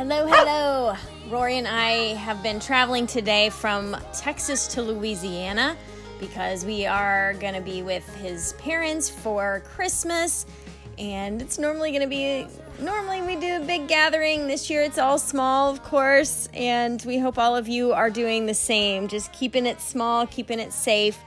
Hello, 0.00 0.26
hello. 0.26 0.96
Rory 1.28 1.58
and 1.58 1.68
I 1.68 2.14
have 2.14 2.42
been 2.42 2.58
traveling 2.58 3.06
today 3.06 3.50
from 3.50 3.94
Texas 4.14 4.66
to 4.68 4.80
Louisiana 4.80 5.76
because 6.18 6.64
we 6.64 6.86
are 6.86 7.34
going 7.34 7.52
to 7.52 7.60
be 7.60 7.82
with 7.82 8.08
his 8.14 8.54
parents 8.54 9.10
for 9.10 9.60
Christmas. 9.66 10.46
And 10.98 11.42
it's 11.42 11.58
normally 11.58 11.90
going 11.90 12.00
to 12.00 12.08
be, 12.08 12.46
normally 12.80 13.20
we 13.20 13.36
do 13.36 13.56
a 13.56 13.60
big 13.60 13.88
gathering. 13.88 14.46
This 14.46 14.70
year 14.70 14.80
it's 14.80 14.96
all 14.96 15.18
small, 15.18 15.70
of 15.70 15.82
course. 15.82 16.48
And 16.54 17.02
we 17.02 17.18
hope 17.18 17.38
all 17.38 17.54
of 17.54 17.68
you 17.68 17.92
are 17.92 18.08
doing 18.08 18.46
the 18.46 18.54
same, 18.54 19.06
just 19.06 19.34
keeping 19.34 19.66
it 19.66 19.82
small, 19.82 20.26
keeping 20.26 20.60
it 20.60 20.72
safe. 20.72 21.18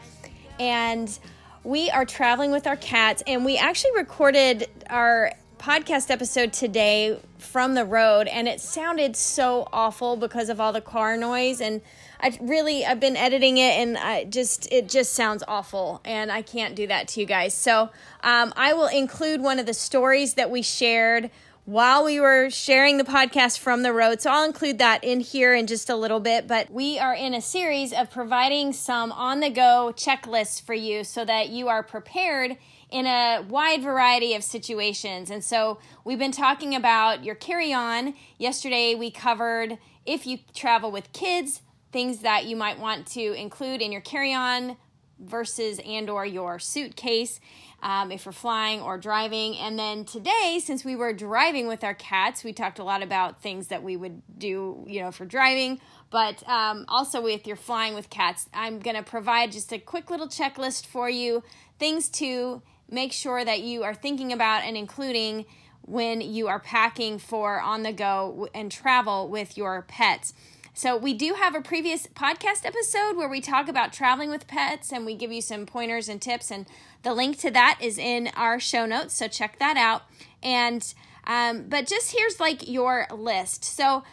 And 0.60 1.16
we 1.64 1.92
are 1.92 2.06
traveling 2.06 2.50
with 2.50 2.66
our 2.66 2.76
cats, 2.78 3.22
and 3.28 3.46
we 3.46 3.56
actually 3.56 3.96
recorded 3.96 4.68
our 4.90 5.32
podcast 5.64 6.12
episode 6.12 6.52
today 6.52 7.18
from 7.38 7.74
the 7.74 7.86
road 7.86 8.28
and 8.28 8.50
it 8.50 8.60
sounded 8.60 9.16
so 9.16 9.66
awful 9.72 10.18
because 10.18 10.50
of 10.50 10.60
all 10.60 10.74
the 10.74 10.82
car 10.82 11.16
noise 11.16 11.62
and 11.62 11.80
I 12.20 12.38
really 12.42 12.86
I've 12.86 13.00
been 13.00 13.16
editing 13.16 13.58
it 13.58 13.72
and 13.80 13.98
I 13.98 14.26
just 14.26 14.70
it 14.74 14.90
just 14.90 15.14
sounds 15.14 15.42
awful 15.48 16.02
and 16.04 16.30
I 16.34 16.42
can't 16.42 16.76
do 16.76 16.86
that 16.88 17.08
to 17.10 17.22
you 17.22 17.26
guys. 17.26 17.54
So 17.54 17.92
um, 18.24 18.52
I 18.58 18.74
will 18.74 18.88
include 18.88 19.40
one 19.40 19.58
of 19.58 19.66
the 19.66 19.74
stories 19.74 20.34
that 20.34 20.52
we 20.52 20.62
shared 20.62 21.32
while 21.64 22.04
we 22.04 22.20
were 22.20 22.50
sharing 22.50 22.98
the 22.98 23.06
podcast 23.06 23.60
from 23.60 23.84
the 23.84 23.94
road. 23.94 24.20
So 24.20 24.32
I'll 24.32 24.44
include 24.44 24.80
that 24.80 25.02
in 25.02 25.22
here 25.22 25.54
in 25.54 25.66
just 25.66 25.90
a 25.90 25.96
little 25.96 26.20
bit. 26.20 26.46
But 26.46 26.72
we 26.72 27.00
are 27.00 27.14
in 27.14 27.34
a 27.34 27.42
series 27.42 27.94
of 27.94 28.12
providing 28.12 28.74
some 28.74 29.14
on 29.14 29.40
the 29.40 29.50
go 29.50 29.94
checklists 29.96 30.62
for 30.62 30.74
you 30.74 31.06
so 31.06 31.24
that 31.24 31.48
you 31.48 31.70
are 31.70 31.82
prepared 31.82 32.58
in 32.94 33.08
a 33.08 33.44
wide 33.50 33.82
variety 33.82 34.36
of 34.36 34.44
situations. 34.44 35.32
And 35.32 35.44
so 35.44 35.80
we've 36.06 36.20
been 36.20 36.32
talking 36.32 36.76
about 36.76 37.24
your 37.24 37.34
carry 37.34 37.74
on. 37.74 38.14
Yesterday 38.38 38.94
we 38.94 39.10
covered 39.10 39.80
if 40.06 40.28
you 40.28 40.38
travel 40.54 40.92
with 40.92 41.12
kids, 41.12 41.64
things 41.92 42.20
that 42.20 42.46
you 42.46 42.56
might 42.56 42.78
want 42.78 43.08
to 43.08 43.34
include 43.34 43.82
in 43.82 43.92
your 43.92 44.02
carry 44.02 44.32
on 44.32 44.78
versus 45.20 45.80
and 45.84 46.08
or 46.08 46.24
your 46.24 46.60
suitcase 46.60 47.40
um, 47.82 48.12
if 48.12 48.26
you're 48.26 48.32
flying 48.32 48.82
or 48.82 48.98
driving 48.98 49.56
and 49.58 49.78
then 49.78 50.04
today 50.04 50.60
since 50.62 50.84
we 50.84 50.96
were 50.96 51.14
driving 51.14 51.68
with 51.68 51.84
our 51.84 51.94
cats 51.94 52.44
we 52.44 52.52
talked 52.52 52.80
a 52.80 52.84
lot 52.84 53.02
about 53.02 53.42
things 53.42 53.68
that 53.68 53.84
we 53.84 53.96
would 53.96 54.22
do 54.38 54.84
you 54.88 55.02
know 55.02 55.12
for 55.12 55.24
driving 55.24 55.80
but 56.10 56.46
um, 56.50 56.84
also 56.90 57.22
with 57.22 57.46
your 57.48 57.56
flying 57.56 57.94
with 57.94 58.10
cats 58.10 58.50
i'm 58.54 58.80
going 58.80 58.96
to 58.96 59.04
provide 59.04 59.52
just 59.52 59.72
a 59.72 59.78
quick 59.78 60.10
little 60.10 60.28
checklist 60.28 60.86
for 60.86 61.10
you 61.10 61.44
things 61.78 62.10
to 62.10 62.62
make 62.94 63.12
sure 63.12 63.44
that 63.44 63.62
you 63.62 63.84
are 63.84 63.96
thinking 63.96 64.32
about 64.32 64.64
and 64.64 64.78
including 64.78 65.46
when 65.82 66.22
you 66.22 66.48
are 66.48 66.60
packing 66.60 67.18
for 67.18 67.60
on 67.60 67.84
the 67.84 67.92
go 67.92 68.48
and 68.54 68.72
travel 68.72 69.28
with 69.28 69.58
your 69.58 69.82
pets. 69.82 70.34
So, 70.76 70.98
we 70.98 71.14
do 71.14 71.36
have 71.36 71.54
a 71.54 71.62
previous 71.62 72.08
podcast 72.08 72.66
episode 72.66 73.16
where 73.16 73.30
we 73.30 73.42
talk 73.42 73.68
about 73.68 73.94
traveling 73.94 74.32
with 74.32 74.48
pets 74.48 74.92
and 74.92 75.06
we 75.06 75.14
give 75.14 75.32
you 75.32 75.42
some 75.42 75.68
pointers 75.68 76.10
and 76.10 76.20
tips. 76.20 76.50
And 76.50 76.66
the 77.04 77.14
link 77.14 77.38
to 77.40 77.52
that 77.52 77.78
is 77.80 78.00
in 78.00 78.30
our 78.36 78.60
show 78.60 78.88
notes. 78.88 79.14
So, 79.14 79.28
check 79.28 79.60
that 79.60 79.78
out. 79.78 80.04
And, 80.42 80.92
um, 81.26 81.66
but 81.70 81.88
just 81.88 82.12
here's 82.12 82.40
like 82.40 82.68
your 82.68 83.08
list. 83.12 83.64
So, 83.64 84.04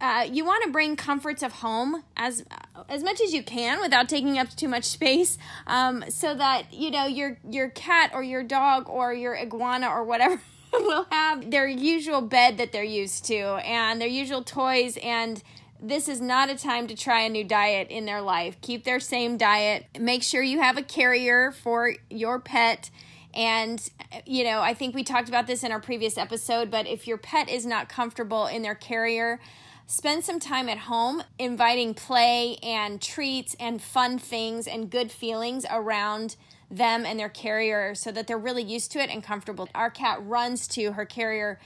uh, 0.00 0.26
you 0.30 0.44
want 0.44 0.64
to 0.64 0.70
bring 0.70 0.94
comforts 0.94 1.42
of 1.42 1.52
home 1.52 2.04
as 2.16 2.44
as 2.88 3.02
much 3.02 3.20
as 3.20 3.32
you 3.32 3.42
can 3.42 3.80
without 3.80 4.08
taking 4.08 4.38
up 4.38 4.50
too 4.50 4.68
much 4.68 4.84
space, 4.84 5.38
um, 5.66 6.04
so 6.08 6.34
that 6.34 6.72
you 6.72 6.90
know 6.90 7.06
your 7.06 7.38
your 7.48 7.70
cat 7.70 8.10
or 8.12 8.22
your 8.22 8.42
dog 8.42 8.88
or 8.88 9.12
your 9.12 9.36
iguana 9.36 9.88
or 9.88 10.04
whatever 10.04 10.40
will 10.72 11.06
have 11.10 11.50
their 11.50 11.66
usual 11.66 12.20
bed 12.20 12.58
that 12.58 12.72
they're 12.72 12.84
used 12.84 13.24
to 13.26 13.38
and 13.64 14.00
their 14.00 14.08
usual 14.08 14.42
toys 14.42 14.96
and 15.02 15.42
this 15.82 16.08
is 16.08 16.20
not 16.20 16.50
a 16.50 16.56
time 16.56 16.86
to 16.88 16.94
try 16.94 17.22
a 17.22 17.28
new 17.28 17.44
diet 17.44 17.88
in 17.88 18.04
their 18.04 18.20
life. 18.20 18.60
Keep 18.60 18.84
their 18.84 19.00
same 19.00 19.36
diet. 19.36 19.86
Make 19.98 20.22
sure 20.22 20.42
you 20.42 20.60
have 20.60 20.76
a 20.76 20.82
carrier 20.82 21.52
for 21.52 21.94
your 22.10 22.38
pet. 22.38 22.90
And, 23.34 23.88
you 24.26 24.44
know, 24.44 24.60
I 24.60 24.74
think 24.74 24.94
we 24.94 25.04
talked 25.04 25.28
about 25.28 25.46
this 25.46 25.62
in 25.62 25.72
our 25.72 25.80
previous 25.80 26.18
episode, 26.18 26.70
but 26.70 26.86
if 26.86 27.06
your 27.06 27.18
pet 27.18 27.48
is 27.48 27.64
not 27.64 27.88
comfortable 27.88 28.46
in 28.46 28.62
their 28.62 28.74
carrier, 28.74 29.40
spend 29.86 30.24
some 30.24 30.40
time 30.40 30.68
at 30.68 30.78
home 30.78 31.22
inviting 31.38 31.94
play 31.94 32.56
and 32.62 33.00
treats 33.00 33.54
and 33.60 33.80
fun 33.80 34.18
things 34.18 34.66
and 34.66 34.90
good 34.90 35.10
feelings 35.10 35.64
around 35.70 36.36
them 36.70 37.04
and 37.04 37.18
their 37.18 37.28
carrier 37.28 37.94
so 37.94 38.12
that 38.12 38.26
they're 38.26 38.38
really 38.38 38.62
used 38.62 38.92
to 38.92 39.00
it 39.00 39.10
and 39.10 39.22
comfortable. 39.22 39.68
Our 39.74 39.90
cat 39.90 40.18
runs 40.22 40.68
to 40.68 40.92
her 40.92 41.04
carrier 41.04 41.58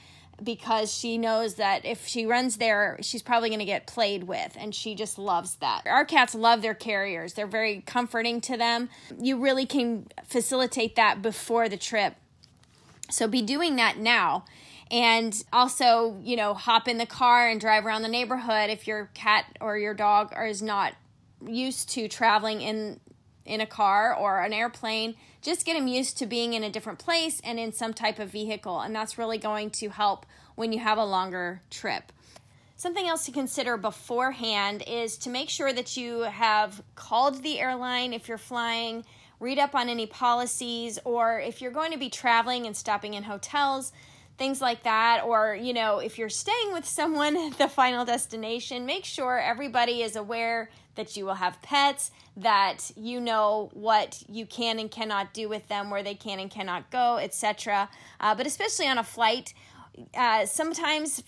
because 0.43 0.93
she 0.93 1.17
knows 1.17 1.55
that 1.55 1.85
if 1.85 2.07
she 2.07 2.25
runs 2.25 2.57
there, 2.57 2.97
she's 3.01 3.21
probably 3.21 3.49
going 3.49 3.59
to 3.59 3.65
get 3.65 3.87
played 3.87 4.25
with, 4.25 4.55
and 4.59 4.73
she 4.75 4.95
just 4.95 5.17
loves 5.17 5.55
that. 5.55 5.83
Our 5.85 6.05
cats 6.05 6.35
love 6.35 6.61
their 6.61 6.73
carriers, 6.73 7.33
they're 7.33 7.47
very 7.47 7.81
comforting 7.85 8.41
to 8.41 8.57
them. 8.57 8.89
You 9.19 9.37
really 9.37 9.65
can 9.65 10.07
facilitate 10.25 10.95
that 10.95 11.21
before 11.21 11.69
the 11.69 11.77
trip. 11.77 12.15
So 13.09 13.27
be 13.27 13.41
doing 13.41 13.75
that 13.77 13.97
now. 13.97 14.45
And 14.91 15.43
also, 15.51 16.19
you 16.21 16.35
know, 16.35 16.53
hop 16.53 16.87
in 16.87 16.97
the 16.97 17.05
car 17.07 17.49
and 17.49 17.59
drive 17.59 17.85
around 17.85 18.03
the 18.03 18.07
neighborhood 18.07 18.69
if 18.69 18.87
your 18.87 19.09
cat 19.13 19.45
or 19.59 19.77
your 19.77 19.93
dog 19.93 20.33
is 20.39 20.61
not 20.61 20.93
used 21.45 21.89
to 21.89 22.07
traveling 22.07 22.61
in 22.61 22.99
in 23.45 23.61
a 23.61 23.65
car 23.65 24.13
or 24.13 24.41
an 24.41 24.53
airplane 24.53 25.15
just 25.41 25.65
get 25.65 25.75
them 25.75 25.87
used 25.87 26.17
to 26.17 26.25
being 26.25 26.53
in 26.53 26.63
a 26.63 26.69
different 26.69 26.99
place 26.99 27.39
and 27.43 27.59
in 27.59 27.71
some 27.71 27.93
type 27.93 28.19
of 28.19 28.29
vehicle 28.29 28.79
and 28.81 28.95
that's 28.95 29.17
really 29.17 29.37
going 29.37 29.69
to 29.69 29.89
help 29.89 30.25
when 30.55 30.73
you 30.73 30.79
have 30.79 30.97
a 30.97 31.05
longer 31.05 31.61
trip. 31.69 32.11
Something 32.77 33.07
else 33.07 33.25
to 33.25 33.31
consider 33.31 33.77
beforehand 33.77 34.83
is 34.85 35.17
to 35.19 35.29
make 35.29 35.49
sure 35.49 35.71
that 35.71 35.95
you 35.95 36.21
have 36.21 36.81
called 36.95 37.41
the 37.41 37.59
airline 37.59 38.11
if 38.11 38.27
you're 38.27 38.37
flying 38.37 39.05
read 39.39 39.59
up 39.59 39.75
on 39.75 39.89
any 39.89 40.05
policies 40.05 40.97
or 41.03 41.39
if 41.39 41.61
you're 41.61 41.71
going 41.71 41.91
to 41.91 41.97
be 41.97 42.09
traveling 42.09 42.65
and 42.65 42.75
stopping 42.75 43.13
in 43.13 43.23
hotels 43.23 43.91
things 44.37 44.61
like 44.61 44.83
that 44.83 45.23
or 45.25 45.55
you 45.55 45.73
know 45.73 45.99
if 45.99 46.17
you're 46.17 46.29
staying 46.29 46.73
with 46.73 46.85
someone 46.85 47.35
at 47.51 47.57
the 47.57 47.67
final 47.67 48.05
destination 48.05 48.85
make 48.85 49.05
sure 49.05 49.39
everybody 49.39 50.01
is 50.01 50.15
aware 50.15 50.69
that 50.95 51.17
you 51.17 51.25
will 51.25 51.35
have 51.35 51.61
pets 51.61 52.11
that 52.37 52.91
you 52.95 53.19
know 53.19 53.69
what 53.73 54.23
you 54.29 54.45
can 54.45 54.79
and 54.79 54.91
cannot 54.91 55.33
do 55.33 55.47
with 55.47 55.67
them 55.67 55.89
where 55.89 56.03
they 56.03 56.15
can 56.15 56.39
and 56.39 56.51
cannot 56.51 56.89
go 56.91 57.17
etc 57.17 57.89
uh, 58.19 58.35
but 58.35 58.45
especially 58.45 58.87
on 58.87 58.97
a 58.97 59.03
flight 59.03 59.53
uh, 60.13 60.45
sometimes 60.45 61.23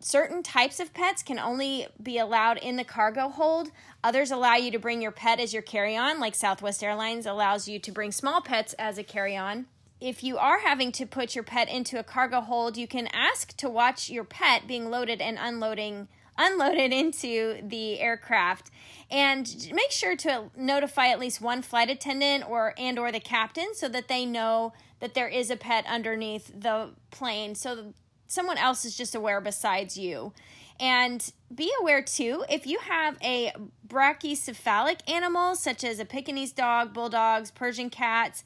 certain 0.00 0.42
types 0.42 0.80
of 0.80 0.94
pets 0.94 1.22
can 1.22 1.38
only 1.38 1.86
be 2.02 2.18
allowed 2.18 2.56
in 2.58 2.76
the 2.76 2.84
cargo 2.84 3.28
hold. 3.28 3.70
Others 4.04 4.30
allow 4.30 4.54
you 4.54 4.70
to 4.70 4.78
bring 4.78 5.02
your 5.02 5.10
pet 5.10 5.40
as 5.40 5.52
your 5.52 5.62
carry-on 5.62 6.20
like 6.20 6.34
southwest 6.34 6.82
airlines 6.82 7.26
allows 7.26 7.68
you 7.68 7.78
to 7.80 7.92
bring 7.92 8.12
small 8.12 8.40
pets 8.40 8.74
as 8.74 8.98
a 8.98 9.02
carry-on 9.02 9.66
if 10.00 10.22
you 10.22 10.38
are 10.38 10.60
having 10.60 10.92
to 10.92 11.06
put 11.06 11.34
your 11.34 11.44
pet 11.44 11.68
into 11.68 11.98
a 11.98 12.04
cargo 12.04 12.40
hold, 12.40 12.76
you 12.76 12.86
can 12.86 13.08
ask 13.08 13.56
to 13.56 13.68
watch 13.68 14.08
your 14.08 14.24
pet 14.24 14.66
being 14.66 14.90
loaded 14.90 15.20
and 15.20 15.38
unloading 15.40 16.08
unloaded 16.36 16.92
into 16.92 17.60
the 17.62 17.98
aircraft. 17.98 18.70
And 19.10 19.70
make 19.72 19.90
sure 19.90 20.14
to 20.16 20.50
notify 20.56 21.08
at 21.08 21.18
least 21.18 21.40
one 21.40 21.62
flight 21.62 21.90
attendant 21.90 22.48
or 22.48 22.74
and 22.78 22.98
or 22.98 23.10
the 23.10 23.20
captain 23.20 23.74
so 23.74 23.88
that 23.88 24.08
they 24.08 24.24
know 24.24 24.72
that 25.00 25.14
there 25.14 25.28
is 25.28 25.50
a 25.50 25.56
pet 25.56 25.84
underneath 25.86 26.52
the 26.60 26.90
plane 27.10 27.54
so 27.54 27.94
someone 28.26 28.58
else 28.58 28.84
is 28.84 28.96
just 28.96 29.14
aware 29.14 29.40
besides 29.40 29.96
you. 29.96 30.32
And 30.78 31.32
be 31.52 31.72
aware 31.80 32.02
too 32.02 32.44
if 32.48 32.66
you 32.66 32.78
have 32.80 33.16
a 33.22 33.52
brachycephalic 33.86 35.00
animal 35.10 35.56
such 35.56 35.82
as 35.82 35.98
a 35.98 36.04
pekingese 36.04 36.52
dog 36.52 36.92
bulldogs 36.92 37.50
persian 37.50 37.90
cats 37.90 38.44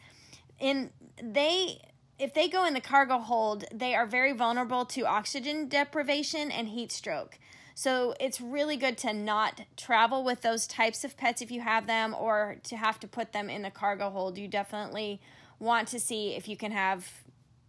in 0.58 0.90
they 1.20 1.80
if 2.18 2.34
they 2.34 2.48
go 2.48 2.64
in 2.64 2.74
the 2.74 2.80
cargo 2.80 3.18
hold, 3.18 3.64
they 3.74 3.94
are 3.94 4.06
very 4.06 4.32
vulnerable 4.32 4.84
to 4.84 5.02
oxygen 5.02 5.68
deprivation 5.68 6.52
and 6.52 6.68
heat 6.68 6.92
stroke. 6.92 7.38
So 7.74 8.14
it's 8.20 8.40
really 8.40 8.76
good 8.76 8.98
to 8.98 9.12
not 9.12 9.62
travel 9.76 10.22
with 10.22 10.42
those 10.42 10.66
types 10.66 11.04
of 11.04 11.16
pets 11.16 11.42
if 11.42 11.50
you 11.50 11.62
have 11.62 11.86
them 11.86 12.14
or 12.16 12.56
to 12.64 12.76
have 12.76 13.00
to 13.00 13.08
put 13.08 13.32
them 13.32 13.50
in 13.50 13.62
the 13.62 13.70
cargo 13.70 14.10
hold. 14.10 14.38
You 14.38 14.46
definitely 14.46 15.20
want 15.58 15.88
to 15.88 15.98
see 15.98 16.34
if 16.34 16.48
you 16.48 16.56
can 16.56 16.70
have 16.70 17.10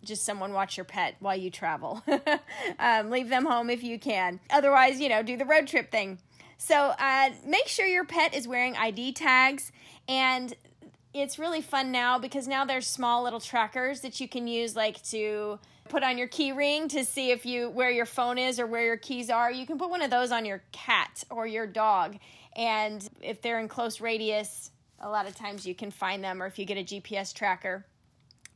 just 0.04 0.26
someone 0.26 0.54
watch 0.54 0.78
your 0.78 0.84
pet 0.84 1.16
while 1.20 1.36
you 1.36 1.50
travel. 1.50 2.04
um, 2.80 3.10
leave 3.10 3.30
them 3.30 3.46
home 3.46 3.70
if 3.70 3.82
you 3.82 3.98
can. 3.98 4.40
Otherwise, 4.50 5.00
you 5.00 5.10
know, 5.10 5.24
do 5.24 5.38
the 5.38 5.46
road 5.46 5.68
trip 5.68 5.90
thing. 5.90 6.20
So 6.58 6.94
uh, 7.00 7.30
make 7.46 7.68
sure 7.68 7.86
your 7.86 8.06
pet 8.06 8.36
is 8.36 8.48
wearing 8.48 8.76
ID 8.76 9.14
tags 9.14 9.72
and 10.08 10.54
it's 11.14 11.38
really 11.38 11.62
fun 11.62 11.92
now 11.92 12.18
because 12.18 12.48
now 12.48 12.66
there's 12.66 12.88
small 12.88 13.24
little 13.24 13.40
trackers 13.40 14.02
that 14.02 14.20
you 14.20 14.28
can 14.28 14.48
use 14.48 14.76
like 14.76 15.02
to 15.04 15.60
put 15.90 16.04
on 16.04 16.18
your 16.18 16.28
key 16.28 16.52
ring 16.52 16.88
to 16.90 17.06
see 17.06 17.32
if 17.32 17.46
you 17.46 17.70
where 17.70 17.92
your 17.92 18.06
phone 18.06 18.38
is 18.38 18.60
or 18.60 18.66
where 18.66 18.86
your 18.86 18.98
keys 18.98 19.30
are. 19.30 19.52
You 19.52 19.66
can 19.66 19.78
put 19.78 19.90
one 19.90 20.02
of 20.02 20.10
those 20.10 20.32
on 20.32 20.46
your 20.46 20.64
cat 20.72 21.24
or 21.30 21.46
your 21.46 21.68
dog 21.68 22.18
and 22.56 23.08
if 23.22 23.42
they're 23.42 23.60
in 23.60 23.68
close 23.68 24.00
radius 24.00 24.72
a 25.00 25.10
lot 25.10 25.28
of 25.28 25.36
times 25.36 25.66
you 25.66 25.76
can 25.76 25.92
find 25.92 26.24
them 26.24 26.42
or 26.42 26.46
if 26.46 26.58
you 26.58 26.66
get 26.66 26.78
a 26.78 26.84
gps 26.84 27.34
tracker 27.34 27.86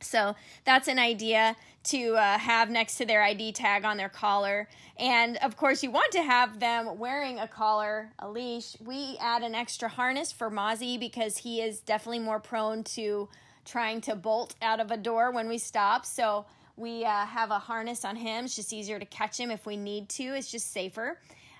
so 0.01 0.35
that's 0.65 0.87
an 0.87 0.99
idea 0.99 1.55
to 1.85 2.15
uh, 2.15 2.37
have 2.37 2.69
next 2.69 2.97
to 2.97 3.05
their 3.05 3.23
ID 3.23 3.53
tag 3.53 3.85
on 3.85 3.97
their 3.97 4.09
collar. 4.09 4.67
And 4.99 5.37
of 5.37 5.55
course, 5.55 5.83
you 5.83 5.91
want 5.91 6.11
to 6.13 6.21
have 6.21 6.59
them 6.59 6.97
wearing 6.97 7.39
a 7.39 7.47
collar, 7.47 8.09
a 8.19 8.29
leash. 8.29 8.75
We 8.83 9.17
add 9.21 9.43
an 9.43 9.55
extra 9.55 9.87
harness 9.87 10.31
for 10.31 10.49
Mozzie 10.49 10.99
because 10.99 11.37
he 11.37 11.61
is 11.61 11.79
definitely 11.79 12.19
more 12.19 12.39
prone 12.39 12.83
to 12.83 13.29
trying 13.63 14.01
to 14.01 14.15
bolt 14.15 14.55
out 14.61 14.79
of 14.79 14.91
a 14.91 14.97
door 14.97 15.31
when 15.31 15.47
we 15.47 15.57
stop. 15.57 16.05
So 16.05 16.45
we 16.75 17.05
uh, 17.05 17.25
have 17.25 17.51
a 17.51 17.59
harness 17.59 18.05
on 18.05 18.15
him. 18.15 18.45
It's 18.45 18.55
just 18.55 18.73
easier 18.73 18.99
to 18.99 19.05
catch 19.05 19.39
him 19.39 19.51
if 19.51 19.65
we 19.65 19.77
need 19.77 20.09
to, 20.09 20.23
it's 20.23 20.51
just 20.51 20.71
safer. 20.71 21.19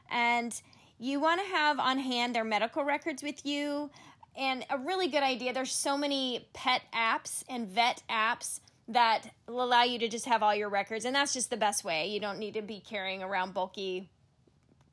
And 0.09 0.59
you 0.99 1.19
want 1.19 1.41
to 1.41 1.47
have 1.47 1.79
on 1.79 1.99
hand 1.99 2.35
their 2.35 2.43
medical 2.43 2.83
records 2.83 3.21
with 3.21 3.45
you 3.45 3.89
and 4.37 4.65
a 4.69 4.77
really 4.77 5.07
good 5.07 5.23
idea. 5.23 5.51
There's 5.51 5.71
so 5.71 5.97
many 5.97 6.47
pet 6.53 6.83
apps 6.93 7.43
and 7.49 7.67
vet 7.67 8.03
apps 8.09 8.59
that 8.87 9.23
allow 9.47 9.83
you 9.83 9.99
to 9.99 10.07
just 10.07 10.25
have 10.25 10.43
all 10.43 10.55
your 10.55 10.69
records, 10.69 11.03
and 11.03 11.15
that's 11.15 11.33
just 11.33 11.49
the 11.49 11.57
best 11.57 11.83
way. 11.83 12.07
You 12.07 12.19
don't 12.19 12.39
need 12.39 12.53
to 12.53 12.61
be 12.61 12.79
carrying 12.79 13.23
around 13.23 13.53
bulky 13.53 14.09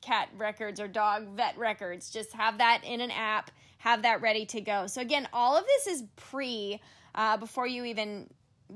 cat 0.01 0.29
records 0.37 0.79
or 0.79 0.87
dog 0.87 1.29
vet 1.35 1.57
records. 1.57 2.09
Just 2.09 2.33
have 2.33 2.57
that 2.57 2.81
in 2.83 2.99
an 2.99 3.11
app, 3.11 3.51
have 3.77 4.01
that 4.01 4.21
ready 4.21 4.45
to 4.47 4.61
go. 4.61 4.87
So, 4.87 5.01
again, 5.01 5.29
all 5.31 5.55
of 5.55 5.63
this 5.65 5.95
is 5.95 6.03
pre 6.15 6.81
uh, 7.13 7.37
before 7.37 7.67
you 7.67 7.85
even 7.85 8.29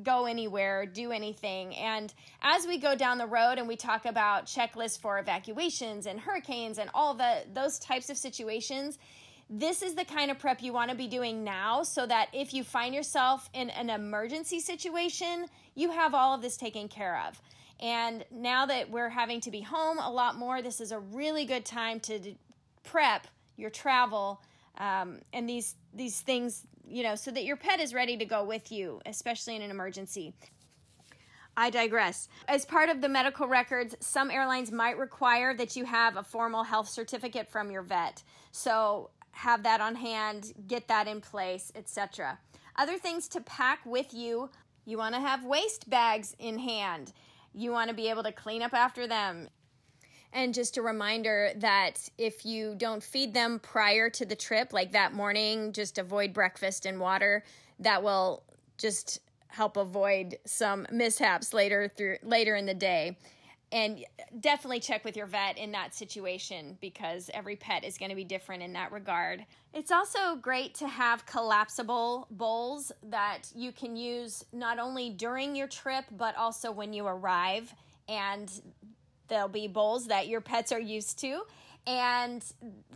go 0.03 0.25
anywhere, 0.25 0.85
do 0.85 1.11
anything. 1.11 1.75
And 1.75 2.13
as 2.41 2.67
we 2.67 2.77
go 2.77 2.95
down 2.95 3.17
the 3.17 3.25
road 3.25 3.57
and 3.57 3.67
we 3.67 3.75
talk 3.75 4.05
about 4.05 4.45
checklists 4.45 4.99
for 4.99 5.17
evacuations 5.17 6.05
and 6.05 6.19
hurricanes 6.19 6.77
and 6.77 6.89
all 6.93 7.15
the 7.15 7.43
those 7.53 7.79
types 7.79 8.09
of 8.09 8.17
situations, 8.17 8.99
this 9.49 9.81
is 9.81 9.95
the 9.95 10.05
kind 10.05 10.29
of 10.29 10.37
prep 10.37 10.61
you 10.61 10.71
want 10.71 10.91
to 10.91 10.95
be 10.95 11.07
doing 11.07 11.43
now 11.43 11.81
so 11.81 12.05
that 12.05 12.29
if 12.33 12.53
you 12.53 12.63
find 12.63 12.93
yourself 12.93 13.49
in 13.53 13.69
an 13.71 13.89
emergency 13.89 14.59
situation, 14.59 15.47
you 15.75 15.91
have 15.91 16.13
all 16.13 16.35
of 16.35 16.41
this 16.41 16.55
taken 16.55 16.87
care 16.87 17.21
of. 17.27 17.41
And 17.79 18.25
now 18.29 18.65
that 18.67 18.91
we're 18.91 19.09
having 19.09 19.41
to 19.41 19.51
be 19.51 19.61
home 19.61 19.97
a 19.97 20.11
lot 20.11 20.35
more, 20.35 20.61
this 20.61 20.79
is 20.79 20.91
a 20.91 20.99
really 20.99 21.45
good 21.45 21.65
time 21.65 21.99
to 22.01 22.35
prep 22.83 23.27
your 23.55 23.69
travel 23.69 24.41
um, 24.77 25.19
and 25.33 25.47
these 25.47 25.75
these 25.93 26.21
things, 26.21 26.65
you 26.87 27.03
know, 27.03 27.15
so 27.15 27.31
that 27.31 27.43
your 27.43 27.57
pet 27.57 27.79
is 27.79 27.93
ready 27.93 28.15
to 28.17 28.25
go 28.25 28.43
with 28.43 28.71
you, 28.71 29.01
especially 29.05 29.55
in 29.55 29.61
an 29.61 29.71
emergency. 29.71 30.33
I 31.57 31.69
digress. 31.69 32.29
As 32.47 32.63
part 32.63 32.87
of 32.87 33.01
the 33.01 33.09
medical 33.09 33.47
records, 33.47 33.95
some 33.99 34.31
airlines 34.31 34.71
might 34.71 34.97
require 34.97 35.53
that 35.55 35.75
you 35.75 35.83
have 35.83 36.15
a 36.15 36.23
formal 36.23 36.63
health 36.63 36.87
certificate 36.87 37.49
from 37.51 37.69
your 37.69 37.81
vet. 37.81 38.23
So 38.51 39.09
have 39.39 39.63
that 39.63 39.81
on 39.81 39.95
hand, 39.95 40.53
get 40.67 40.87
that 40.87 41.07
in 41.07 41.21
place, 41.21 41.71
etc. 41.75 42.39
Other 42.75 42.97
things 42.97 43.27
to 43.29 43.41
pack 43.41 43.79
with 43.85 44.13
you 44.13 44.49
you 44.89 44.97
want 44.97 45.13
to 45.13 45.21
have 45.21 45.45
waste 45.45 45.87
bags 45.87 46.35
in 46.39 46.57
hand. 46.57 47.13
You 47.53 47.71
want 47.71 47.89
to 47.89 47.95
be 47.95 48.09
able 48.09 48.23
to 48.23 48.31
clean 48.31 48.63
up 48.63 48.73
after 48.73 49.05
them. 49.05 49.47
And 50.33 50.51
just 50.51 50.77
a 50.77 50.81
reminder 50.81 51.51
that 51.57 52.09
if 52.17 52.43
you 52.43 52.73
don't 52.75 53.03
feed 53.03 53.35
them 53.35 53.59
prior 53.59 54.09
to 54.09 54.25
the 54.25 54.35
trip, 54.35 54.73
like 54.73 54.91
that 54.93 55.13
morning, 55.13 55.73
just 55.73 55.99
avoid 55.99 56.33
breakfast 56.33 56.87
and 56.87 56.99
water. 56.99 57.43
That 57.79 58.01
will 58.01 58.41
just 58.79 59.19
help 59.47 59.77
avoid 59.77 60.39
some 60.45 60.87
mishaps 60.91 61.53
later 61.53 61.91
through 61.95 62.17
later 62.23 62.55
in 62.55 62.65
the 62.65 62.73
day 62.73 63.17
and 63.71 64.03
definitely 64.39 64.79
check 64.79 65.05
with 65.05 65.15
your 65.15 65.27
vet 65.27 65.57
in 65.57 65.71
that 65.73 65.93
situation 65.93 66.77
because 66.81 67.29
every 67.33 67.55
pet 67.55 67.83
is 67.83 67.97
going 67.97 68.09
to 68.09 68.15
be 68.15 68.23
different 68.23 68.63
in 68.63 68.73
that 68.73 68.91
regard. 68.91 69.45
It's 69.73 69.91
also 69.91 70.35
great 70.41 70.73
to 70.75 70.87
have 70.87 71.25
collapsible 71.25 72.27
bowls 72.31 72.91
that 73.03 73.43
you 73.53 73.71
can 73.71 73.95
use 73.95 74.43
not 74.51 74.79
only 74.79 75.11
during 75.11 75.55
your 75.55 75.67
trip 75.67 76.05
but 76.17 76.35
also 76.35 76.71
when 76.71 76.93
you 76.93 77.05
arrive 77.05 77.73
and 78.07 78.51
there'll 79.27 79.47
be 79.47 79.67
bowls 79.67 80.07
that 80.07 80.27
your 80.27 80.41
pets 80.41 80.71
are 80.71 80.79
used 80.79 81.19
to 81.19 81.43
and 81.87 82.43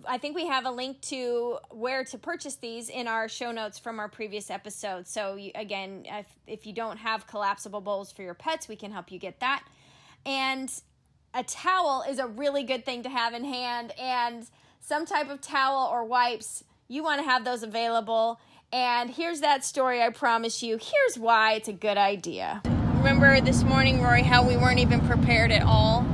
I 0.08 0.18
think 0.18 0.36
we 0.36 0.46
have 0.48 0.66
a 0.66 0.72
link 0.72 1.02
to 1.02 1.58
where 1.72 2.04
to 2.06 2.18
purchase 2.18 2.56
these 2.56 2.90
in 2.90 3.08
our 3.08 3.28
show 3.28 3.52
notes 3.52 3.80
from 3.80 4.00
our 4.00 4.10
previous 4.10 4.52
episode. 4.52 5.08
So, 5.08 5.40
again, 5.56 6.06
if, 6.06 6.28
if 6.46 6.68
you 6.68 6.74
don't 6.74 6.98
have 6.98 7.26
collapsible 7.26 7.82
bowls 7.82 8.12
for 8.12 8.22
your 8.22 8.34
pets, 8.34 8.68
we 8.68 8.76
can 8.76 8.92
help 8.92 9.12
you 9.12 9.18
get 9.18 9.40
that. 9.40 9.64
And 10.26 10.72
a 11.34 11.44
towel 11.44 12.04
is 12.08 12.20
a 12.20 12.28
really 12.28 12.64
good 12.64 12.86
thing 12.86 13.04
to 13.04 13.10
have 13.10 13.34
in 13.34 13.44
hand, 13.44 13.92
and 14.00 14.48
some 14.80 15.06
type 15.06 15.30
of 15.30 15.42
towel 15.42 15.90
or 15.92 16.04
wipes, 16.04 16.64
you 16.88 17.04
want 17.04 17.22
to 17.22 17.26
have 17.26 17.44
those 17.44 17.64
available. 17.64 18.40
And 18.72 19.10
here's 19.10 19.42
that 19.42 19.64
story 19.64 20.02
I 20.02 20.10
promise 20.10 20.62
you. 20.62 20.78
Here's 20.78 21.18
why 21.18 21.54
it's 21.54 21.68
a 21.68 21.74
good 21.74 21.98
idea. 21.98 22.62
Remember 22.98 23.42
this 23.42 23.64
morning, 23.64 24.02
Rory, 24.02 24.24
how 24.24 24.48
we 24.48 24.58
weren't 24.58 24.80
even 24.80 25.02
prepared 25.02 25.52
at 25.52 25.64
all? 25.64 26.06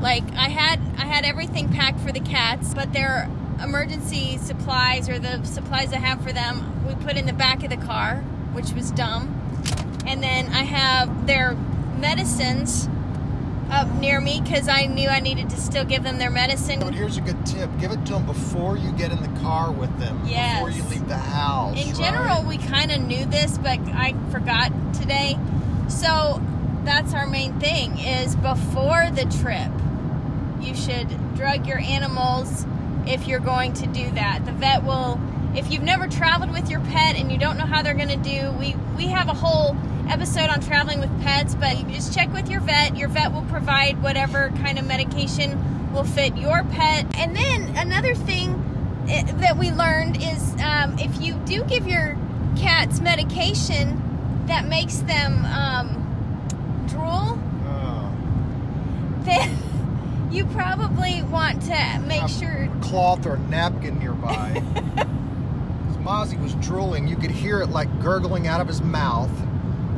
Like 0.00 0.24
I 0.32 0.48
had 0.48 0.80
I 0.98 1.06
had 1.06 1.24
everything 1.24 1.68
packed 1.68 2.00
for 2.00 2.12
the 2.12 2.20
cats, 2.20 2.74
but 2.74 2.92
their 2.92 3.28
emergency 3.62 4.38
supplies 4.38 5.08
or 5.08 5.18
the 5.18 5.44
supplies 5.44 5.92
I 5.92 5.98
have 5.98 6.22
for 6.22 6.32
them, 6.32 6.86
we 6.86 6.94
put 7.04 7.16
in 7.16 7.26
the 7.26 7.32
back 7.32 7.62
of 7.62 7.70
the 7.70 7.76
car, 7.76 8.16
which 8.52 8.72
was 8.72 8.90
dumb. 8.90 9.36
And 10.06 10.22
then 10.22 10.46
I 10.48 10.62
have 10.62 11.26
their 11.26 11.54
medicines 11.98 12.88
up 13.70 13.88
near 13.94 14.20
me 14.20 14.40
because 14.40 14.68
I 14.68 14.86
knew 14.86 15.08
I 15.08 15.20
needed 15.20 15.50
to 15.50 15.56
still 15.56 15.84
give 15.84 16.02
them 16.02 16.18
their 16.18 16.30
medicine. 16.30 16.80
But 16.80 16.94
here's 16.94 17.16
a 17.16 17.20
good 17.20 17.44
tip: 17.46 17.70
give 17.78 17.92
it 17.92 18.04
to 18.06 18.14
them 18.14 18.26
before 18.26 18.76
you 18.76 18.92
get 18.92 19.12
in 19.12 19.22
the 19.22 19.40
car 19.40 19.70
with 19.70 19.96
them. 19.98 20.20
Yes. 20.26 20.58
Before 20.58 20.70
you 20.70 20.82
leave 20.90 21.08
the 21.08 21.16
house. 21.16 21.80
In 21.80 21.88
right? 21.88 21.96
general, 21.96 22.44
we 22.44 22.58
kind 22.58 22.90
of 22.90 23.00
knew 23.00 23.24
this, 23.26 23.58
but 23.58 23.78
I 23.78 24.14
forgot 24.30 24.72
today. 24.94 25.38
So 25.88 26.42
that's 26.84 27.14
our 27.14 27.26
main 27.26 27.58
thing: 27.60 27.98
is 27.98 28.36
before 28.36 29.10
the 29.10 29.24
trip, 29.40 29.70
you 30.60 30.74
should 30.74 31.08
drug 31.36 31.66
your 31.66 31.78
animals 31.78 32.66
if 33.06 33.26
you're 33.26 33.40
going 33.40 33.72
to 33.74 33.86
do 33.86 34.10
that. 34.12 34.44
The 34.44 34.52
vet 34.52 34.84
will. 34.84 35.20
If 35.52 35.72
you've 35.72 35.82
never 35.82 36.06
traveled 36.06 36.52
with 36.52 36.70
your 36.70 36.78
pet 36.78 37.16
and 37.16 37.32
you 37.32 37.36
don't 37.36 37.58
know 37.58 37.66
how 37.66 37.82
they're 37.82 37.94
going 37.94 38.08
to 38.08 38.16
do, 38.16 38.52
we 38.52 38.76
we 38.96 39.06
have 39.06 39.28
a 39.28 39.34
whole 39.34 39.76
episode 40.10 40.50
on 40.50 40.60
traveling 40.60 41.00
with 41.00 41.22
pets, 41.22 41.54
but 41.54 41.78
you 41.78 41.84
just 41.94 42.12
check 42.12 42.32
with 42.32 42.48
your 42.50 42.60
vet. 42.60 42.96
Your 42.96 43.08
vet 43.08 43.32
will 43.32 43.42
provide 43.44 44.02
whatever 44.02 44.50
kind 44.62 44.78
of 44.78 44.86
medication 44.86 45.92
will 45.92 46.04
fit 46.04 46.36
your 46.36 46.64
pet. 46.64 47.06
And 47.16 47.34
then 47.34 47.76
another 47.76 48.14
thing 48.14 49.04
eh, 49.08 49.22
that 49.38 49.56
we 49.56 49.70
learned 49.70 50.16
is 50.22 50.54
um, 50.62 50.98
if 50.98 51.20
you 51.20 51.34
do 51.46 51.64
give 51.64 51.86
your 51.86 52.16
cats 52.56 53.00
medication 53.00 54.44
that 54.46 54.66
makes 54.66 54.96
them 54.98 55.44
um, 55.46 56.86
drool, 56.88 57.38
Oh. 57.66 58.12
then 59.20 59.56
you 60.32 60.44
probably 60.46 61.22
want 61.22 61.62
to 61.62 62.02
make 62.06 62.28
sure. 62.28 62.68
cloth 62.82 63.26
or 63.26 63.36
napkin 63.38 63.98
nearby. 63.98 64.62
Mozzie 66.00 66.40
was 66.42 66.54
drooling, 66.54 67.06
you 67.06 67.14
could 67.14 67.30
hear 67.30 67.60
it 67.60 67.68
like 67.68 68.00
gurgling 68.00 68.46
out 68.48 68.60
of 68.60 68.66
his 68.66 68.80
mouth. 68.80 69.30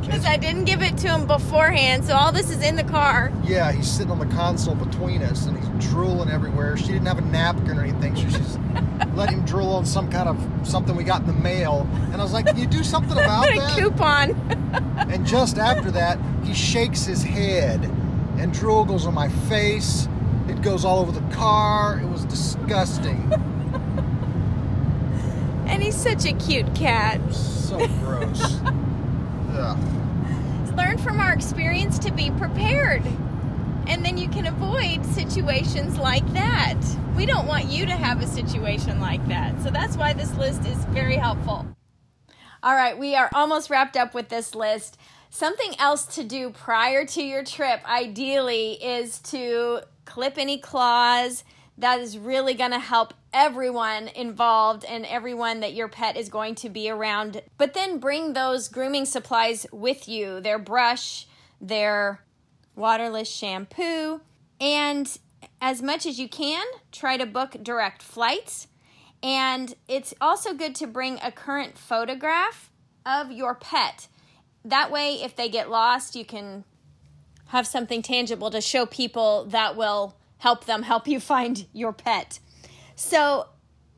Because 0.05 0.25
I 0.25 0.37
didn't 0.37 0.65
give 0.65 0.81
it 0.81 0.97
to 0.99 1.07
him 1.07 1.25
beforehand, 1.27 2.05
so 2.05 2.15
all 2.15 2.31
this 2.31 2.49
is 2.49 2.61
in 2.61 2.75
the 2.75 2.83
car. 2.83 3.31
Yeah, 3.43 3.71
he's 3.71 3.89
sitting 3.89 4.11
on 4.11 4.19
the 4.19 4.25
console 4.27 4.75
between 4.75 5.21
us 5.23 5.45
and 5.45 5.57
he's 5.57 5.69
drooling 5.89 6.29
everywhere. 6.29 6.77
She 6.77 6.87
didn't 6.87 7.05
have 7.07 7.17
a 7.17 7.21
napkin 7.21 7.77
or 7.77 7.83
anything, 7.83 8.15
so 8.15 8.27
she's 8.37 8.57
let 9.15 9.29
him 9.29 9.45
drool 9.45 9.73
on 9.75 9.85
some 9.85 10.09
kind 10.09 10.27
of 10.29 10.67
something 10.67 10.95
we 10.95 11.03
got 11.03 11.21
in 11.21 11.27
the 11.27 11.33
mail. 11.33 11.87
And 12.11 12.15
I 12.15 12.23
was 12.23 12.33
like, 12.33 12.47
Can 12.47 12.57
you 12.57 12.67
do 12.67 12.83
something 12.83 13.11
about 13.17 13.49
a 13.51 13.57
that? 13.57 13.77
coupon. 13.77 14.31
And 15.09 15.25
just 15.25 15.57
after 15.57 15.91
that, 15.91 16.19
he 16.43 16.53
shakes 16.53 17.05
his 17.05 17.23
head 17.23 17.83
and 18.37 18.53
drool 18.53 18.83
goes 18.85 19.05
on 19.05 19.13
my 19.13 19.29
face. 19.29 20.07
It 20.47 20.61
goes 20.61 20.83
all 20.83 20.99
over 20.99 21.11
the 21.11 21.33
car. 21.33 21.99
It 21.99 22.07
was 22.07 22.25
disgusting. 22.25 23.31
and 25.67 25.81
he's 25.81 25.95
such 25.95 26.25
a 26.25 26.33
cute 26.33 26.73
cat. 26.75 27.19
So 27.33 27.77
gross. 27.99 28.57
Ugh. 29.55 30.75
Learn 30.75 30.97
from 30.97 31.19
our 31.19 31.33
experience 31.33 31.99
to 31.99 32.11
be 32.11 32.31
prepared. 32.31 33.03
And 33.87 34.03
then 34.03 34.17
you 34.17 34.29
can 34.29 34.47
avoid 34.47 35.05
situations 35.05 35.97
like 35.97 36.25
that. 36.33 36.79
We 37.15 37.25
don't 37.25 37.47
want 37.47 37.65
you 37.65 37.85
to 37.85 37.91
have 37.91 38.21
a 38.21 38.27
situation 38.27 38.99
like 38.99 39.25
that. 39.27 39.61
So 39.61 39.69
that's 39.69 39.97
why 39.97 40.13
this 40.13 40.33
list 40.35 40.65
is 40.65 40.77
very 40.85 41.15
helpful. 41.15 41.67
All 42.63 42.75
right, 42.75 42.97
we 42.97 43.13
are 43.15 43.29
almost 43.33 43.69
wrapped 43.69 43.97
up 43.97 44.13
with 44.13 44.29
this 44.29 44.55
list. 44.55 44.97
Something 45.29 45.75
else 45.79 46.05
to 46.15 46.23
do 46.23 46.49
prior 46.49 47.05
to 47.07 47.21
your 47.21 47.43
trip, 47.43 47.81
ideally, 47.89 48.73
is 48.83 49.19
to 49.19 49.81
clip 50.05 50.37
any 50.37 50.57
claws. 50.57 51.43
That 51.77 51.99
is 51.99 52.17
really 52.17 52.53
going 52.53 52.71
to 52.71 52.79
help 52.79 53.13
everyone 53.33 54.07
involved 54.09 54.85
and 54.85 55.05
everyone 55.05 55.61
that 55.61 55.73
your 55.73 55.87
pet 55.87 56.15
is 56.15 56.29
going 56.29 56.55
to 56.55 56.69
be 56.69 56.89
around. 56.89 57.41
But 57.57 57.73
then 57.73 57.99
bring 57.99 58.33
those 58.33 58.67
grooming 58.67 59.05
supplies 59.05 59.65
with 59.71 60.07
you 60.07 60.39
their 60.39 60.59
brush, 60.59 61.27
their 61.59 62.21
waterless 62.75 63.29
shampoo, 63.29 64.21
and 64.59 65.17
as 65.59 65.81
much 65.81 66.05
as 66.05 66.19
you 66.19 66.29
can, 66.29 66.65
try 66.91 67.17
to 67.17 67.25
book 67.25 67.57
direct 67.61 68.01
flights. 68.01 68.67
And 69.21 69.73
it's 69.87 70.13
also 70.21 70.53
good 70.53 70.75
to 70.75 70.87
bring 70.87 71.17
a 71.23 71.31
current 71.31 71.77
photograph 71.77 72.69
of 73.05 73.31
your 73.31 73.55
pet 73.55 74.07
that 74.65 74.91
way, 74.91 75.21
if 75.21 75.35
they 75.35 75.49
get 75.49 75.69
lost, 75.69 76.15
you 76.15 76.25
can 76.25 76.63
have 77.47 77.67
something 77.67 78.01
tangible 78.01 78.49
to 78.51 78.61
show 78.61 78.85
people 78.85 79.45
that 79.45 79.75
will 79.75 80.15
help 80.43 80.65
them 80.65 80.83
help 80.83 81.07
you 81.07 81.21
find 81.21 81.65
your 81.71 81.93
pet. 81.93 82.39
So, 82.97 83.47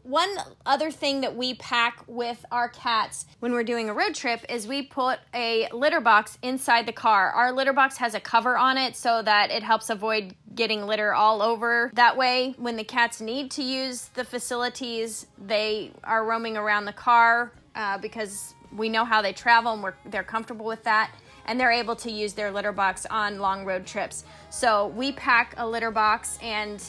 one 0.03 0.29
other 0.67 0.91
thing 0.91 1.21
that 1.21 1.35
we 1.35 1.55
pack 1.55 2.03
with 2.05 2.45
our 2.51 2.69
cats 2.69 3.25
when 3.39 3.51
we're 3.51 3.63
doing 3.63 3.89
a 3.89 3.93
road 3.95 4.13
trip 4.13 4.45
is 4.47 4.67
we 4.67 4.83
put 4.83 5.17
a 5.33 5.67
litter 5.73 5.99
box 5.99 6.37
inside 6.43 6.85
the 6.85 6.93
car. 6.93 7.31
Our 7.31 7.51
litter 7.51 7.73
box 7.73 7.97
has 7.97 8.13
a 8.13 8.19
cover 8.19 8.55
on 8.55 8.77
it 8.77 8.95
so 8.95 9.23
that 9.23 9.49
it 9.49 9.63
helps 9.63 9.89
avoid 9.89 10.35
getting 10.53 10.85
litter 10.85 11.15
all 11.15 11.41
over. 11.41 11.89
That 11.95 12.15
way, 12.15 12.53
when 12.59 12.75
the 12.75 12.83
cats 12.83 13.19
need 13.19 13.49
to 13.51 13.63
use 13.63 14.09
the 14.13 14.23
facilities, 14.23 15.25
they 15.43 15.93
are 16.03 16.23
roaming 16.23 16.55
around 16.55 16.85
the 16.85 16.93
car 16.93 17.51
uh, 17.73 17.97
because 17.97 18.53
we 18.71 18.89
know 18.89 19.05
how 19.05 19.23
they 19.23 19.33
travel 19.33 19.73
and 19.73 20.11
they're 20.11 20.23
comfortable 20.23 20.67
with 20.67 20.83
that 20.83 21.09
and 21.45 21.59
they're 21.59 21.71
able 21.71 21.95
to 21.97 22.11
use 22.11 22.33
their 22.33 22.51
litter 22.51 22.71
box 22.71 23.05
on 23.09 23.39
long 23.39 23.65
road 23.65 23.85
trips. 23.85 24.25
So 24.49 24.87
we 24.87 25.11
pack 25.11 25.53
a 25.57 25.67
litter 25.67 25.91
box 25.91 26.37
and 26.41 26.83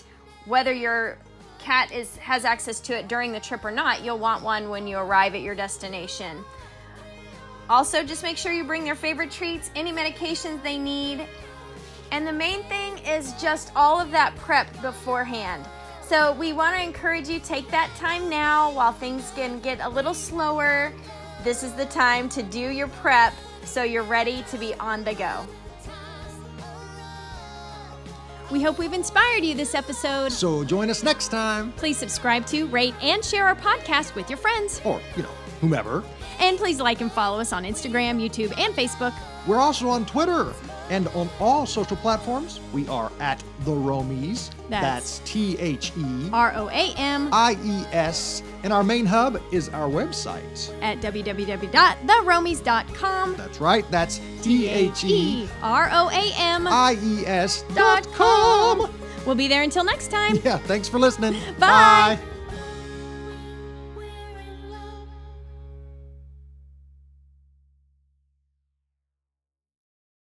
whether 0.47 0.73
your 0.73 1.19
cat 1.59 1.91
is 1.93 2.17
has 2.19 2.45
access 2.45 2.81
to 2.81 2.97
it 2.97 3.09
during 3.09 3.33
the 3.33 3.41
trip 3.41 3.65
or 3.65 3.71
not 3.71 4.05
you'll 4.05 4.19
want 4.19 4.43
one 4.43 4.69
when 4.69 4.87
you 4.87 4.99
arrive 4.99 5.35
at 5.35 5.41
your 5.41 5.55
destination. 5.55 6.45
Also 7.69 8.05
just 8.05 8.23
make 8.23 8.37
sure 8.37 8.53
you 8.53 8.63
bring 8.65 8.85
their 8.85 8.95
favorite 8.95 9.31
treats 9.31 9.71
any 9.75 9.93
medications 9.93 10.63
they 10.63 10.79
need. 10.79 11.27
And 12.13 12.25
the 12.25 12.33
main 12.33 12.63
thing 12.65 12.99
is 12.99 13.33
just 13.41 13.73
all 13.75 14.01
of 14.01 14.13
that 14.13 14.37
prep 14.37 14.71
beforehand. 14.81 15.67
So 16.03 16.33
we 16.35 16.53
want 16.53 16.77
to 16.77 16.83
encourage 16.83 17.29
you 17.29 17.41
take 17.41 17.69
that 17.71 17.91
time 17.97 18.31
now 18.31 18.71
while 18.71 18.93
things 18.93 19.33
can 19.35 19.59
get 19.59 19.81
a 19.81 19.89
little 19.89 20.15
slower. 20.15 20.93
This 21.43 21.65
is 21.65 21.73
the 21.73 21.87
time 21.87 22.29
to 22.29 22.45
do 22.45 22.61
your 22.61 22.87
prep 22.87 23.35
so 23.67 23.83
you're 23.83 24.03
ready 24.03 24.43
to 24.51 24.59
be 24.59 24.75
on 24.75 25.05
the 25.05 25.15
go. 25.15 25.47
We 28.51 28.63
hope 28.63 28.79
we've 28.79 28.93
inspired 28.93 29.45
you 29.45 29.55
this 29.55 29.75
episode. 29.75 30.31
So 30.31 30.63
join 30.63 30.89
us 30.89 31.03
next 31.03 31.29
time. 31.29 31.73
Please 31.73 31.97
subscribe 31.97 32.47
to, 32.47 32.67
rate, 32.69 32.95
and 33.03 33.25
share 33.25 33.47
our 33.47 33.57
podcast 33.57 34.15
with 34.15 34.31
your 34.31 34.37
friends. 34.37 34.81
Or, 34.85 35.01
you 35.17 35.25
know, 35.25 35.33
whomever. 35.61 36.05
And 36.39 36.57
please 36.57 36.81
like 36.81 37.01
and 37.01 37.11
follow 37.11 37.41
us 37.41 37.53
on 37.53 37.65
Instagram, 37.65 38.21
YouTube, 38.23 38.57
and 38.57 38.73
Facebook. 38.73 39.13
We're 39.49 39.59
also 39.59 39.89
on 39.89 40.07
Twitter 40.07 40.53
and 40.91 41.09
on 41.09 41.29
all 41.41 41.67
social 41.67 41.97
platforms. 41.97 42.61
We 42.73 42.87
are 42.89 43.11
at 43.19 43.43
The 43.65 43.73
ROAMies. 43.73 44.51
That's 44.69 45.21
T 45.25 45.59
H 45.59 45.93
E 45.97 46.29
R 46.33 46.53
O 46.55 46.69
A 46.69 46.95
M 46.97 47.29
I 47.33 47.57
E 47.65 47.85
S. 47.93 48.43
And 48.67 48.73
our 48.73 48.83
main 48.83 49.07
hub 49.07 49.41
is 49.53 49.69
our 49.69 49.89
website. 49.89 50.73
at 50.83 51.01
www.theroamies.com. 51.01 53.37
That's 53.37 53.61
right. 53.61 53.89
That's 53.93 54.21
T 54.43 54.67
H 54.67 55.05
E 55.05 55.49
R 55.63 55.89
O 55.93 56.11
A 56.11 56.33
M 56.37 56.67
I 56.67 56.99
E 57.01 57.25
S 57.25 57.63
dot 57.77 58.13
com. 58.13 58.93
We'll 59.25 59.37
be 59.37 59.47
there 59.47 59.63
until 59.63 59.85
next 59.85 60.11
time. 60.11 60.41
Yeah, 60.45 60.59
thanks 60.59 60.89
for 60.89 60.99
listening. 60.99 61.35
Bye. 61.61 62.19
Bye. 62.19 62.21